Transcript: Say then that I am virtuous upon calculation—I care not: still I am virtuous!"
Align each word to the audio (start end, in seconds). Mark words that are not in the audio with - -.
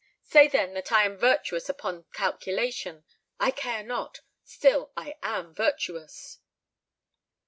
Say 0.23 0.47
then 0.47 0.73
that 0.73 0.91
I 0.91 1.05
am 1.05 1.15
virtuous 1.15 1.69
upon 1.69 2.05
calculation—I 2.11 3.51
care 3.51 3.83
not: 3.83 4.21
still 4.43 4.91
I 4.97 5.13
am 5.21 5.53
virtuous!" 5.53 6.39